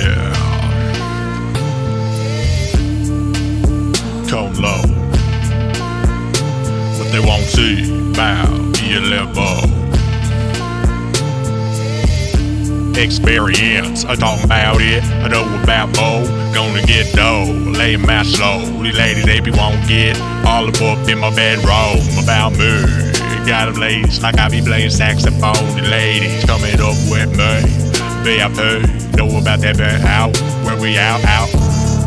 [0.00, 0.32] Yeah.
[4.28, 4.82] Tone low.
[6.96, 8.12] But they won't see.
[8.14, 8.46] Bow.
[8.72, 9.58] Be a level.
[12.96, 14.06] Experience.
[14.06, 15.04] I talk about it.
[15.04, 16.24] I know about Bo.
[16.54, 17.44] Gonna get dough.
[17.76, 18.60] Lay my slow.
[18.82, 23.10] These ladies, they be won't get all up in my bedroom about me
[23.46, 25.76] Got a blaze like I be playing saxophone.
[25.76, 27.60] The ladies coming up with me,
[28.22, 30.32] VIP know about that been out,
[30.64, 31.52] Where we out, out.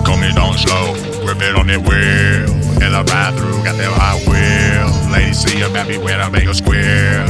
[0.02, 2.50] Coming on slow, it on that wheel.
[2.82, 4.90] As I ride through, got that hot wheel.
[5.14, 7.26] Ladies see about me when I make a square.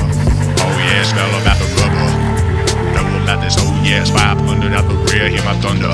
[0.64, 2.10] Oh yeah, smell about the rubber.
[2.96, 5.92] Know about this, oh yes, 500 out the rear, hear my thunder.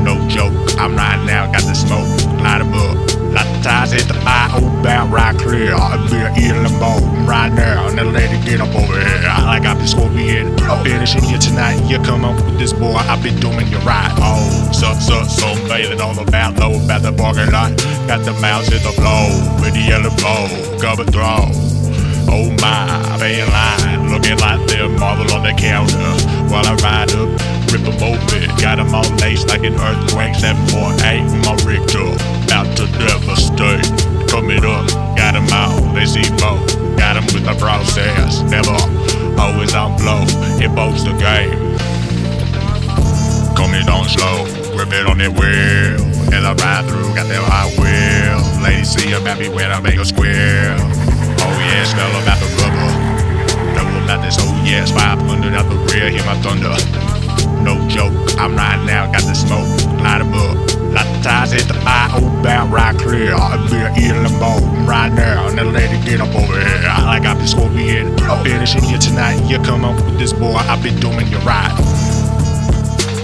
[0.00, 2.08] No joke, I'm riding out, got the smoke,
[2.40, 2.96] light 'em up.
[3.36, 5.74] Light the ties, hit the eye, oh, bound right clear.
[5.74, 9.13] I'll be an ELMO right now, and the lady get up over here.
[10.84, 11.80] Finishing you tonight.
[11.88, 14.12] You come up with this boy, I've been doing you right.
[14.20, 17.72] Oh, so, so, so, bathing all about, low about the parking lot.
[18.06, 19.32] Got the mouse in the flow,
[19.64, 21.48] with the ELMO, cover throw.
[22.28, 25.96] Oh my, they in line, looking like they're marble on the counter.
[26.52, 27.32] While I ride up,
[27.72, 30.36] rip them open, got them all laced like an earthquake.
[30.36, 32.12] 7.8 with my Richter,
[32.44, 33.88] about to devastate.
[34.28, 36.76] Coming up, got them out, they see both.
[36.98, 40.24] Got them with the process, never always on blow.
[40.60, 41.58] It boats the game.
[43.56, 46.00] Coming on slow, grip it on that wheel.
[46.34, 48.62] As I ride through, got that hot wheel.
[48.62, 50.76] Ladies see about me when I make a square.
[50.78, 52.90] Oh yeah, smell about the rubber.
[53.74, 56.74] Know about this, oh yes, 500 out the rear, hear my thunder.
[57.62, 59.68] No joke, I'm riding out, got the smoke,
[60.02, 60.74] light up.
[60.94, 63.34] Light the ties, hit the eye, oh bound right clear.
[63.34, 66.73] I'll be an ELMO right now, and the lady get up over here.
[67.44, 69.36] I got this scorpion, finishing you tonight.
[69.50, 71.68] You come up with this boy, I've been doing you right.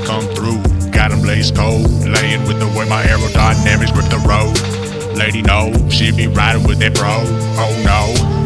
[0.04, 4.53] Come through, got 'em blaze cold, laying with the way my aerodynamics grip the road.
[5.16, 7.25] Lady no, she be riding with that bro.
[7.56, 8.41] Oh no.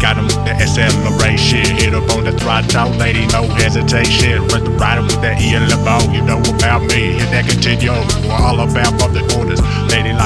[0.00, 1.64] Got him with the acceleration.
[1.80, 2.90] Hit up on the throttle.
[2.98, 4.46] Lady, no hesitation.
[4.48, 6.12] Run the rider with that ELMO.
[6.12, 7.16] You know about me.
[7.16, 7.88] Hit that continue.
[8.28, 9.53] We're all about from the corners.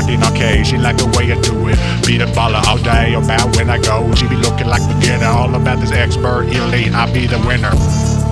[0.08, 0.66] Locking arcade.
[0.66, 1.76] She like the way I do it.
[2.06, 3.12] Beat the baller all day.
[3.12, 4.08] About when I go.
[4.14, 5.26] She be looking like beginner.
[5.26, 6.94] All about this expert elite.
[6.94, 7.72] I be the winner.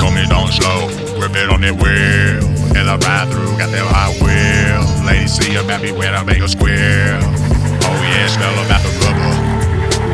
[0.01, 0.89] Coming on slow.
[1.21, 2.41] Grip it on that wheel.
[2.73, 3.59] As I ride through.
[3.61, 5.05] Got that hot wheel.
[5.05, 7.21] Lady see about me when I make a square.
[7.21, 9.33] Oh yeah, smell about the rubber.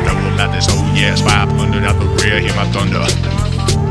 [0.03, 3.07] Know about this, oh yes, 500 out the rear, hear my thunder.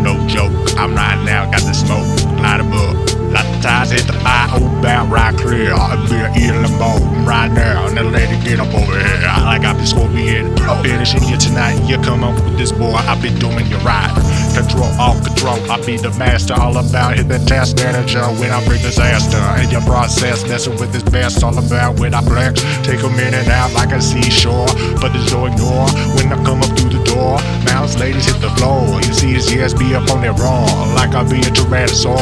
[0.03, 2.07] No joke, I'm riding out, got the smoke,
[2.39, 2.95] light 'em up.
[3.33, 5.73] Light the hit the eye, oh bound right clear.
[5.73, 9.23] I'll be an ELMO right now, and the lady get up over here.
[9.27, 11.79] I got this scorpion, finishing you tonight.
[11.89, 14.11] You come up with this boy, I've been doing you right.
[14.55, 18.65] Control, all control, I be the master, all about hit the task manager when I
[18.67, 19.41] bring disaster.
[19.63, 22.61] In your process, messing with this best, all about when I flex.
[22.83, 24.67] Take 'em in and out like a seashore,
[25.01, 27.39] but there's no ignore when I come up through the door.
[27.65, 30.65] Mouse ladies hit the floor, you see this yes be up on their raw,
[30.95, 32.19] like I be a tyrannosaur.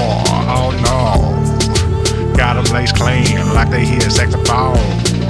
[0.52, 1.19] Oh no.
[2.36, 4.78] Got 'em lace clean, like they hear saxophone.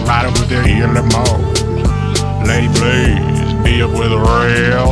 [0.07, 1.25] Ride 'em with their ELMO.
[2.47, 4.90] Lady please, be up with a ring.